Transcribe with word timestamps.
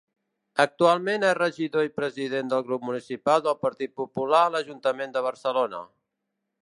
Actualment 0.61 1.25
és 1.31 1.35
regidor 1.39 1.85
i 1.89 1.91
president 1.99 2.49
del 2.53 2.65
grup 2.69 2.87
municipal 2.89 3.43
del 3.49 3.59
Partit 3.67 3.93
Popular 4.01 4.41
a 4.47 4.51
l'Ajuntament 4.57 5.15
de 5.19 5.25
Barcelona. 5.29 5.85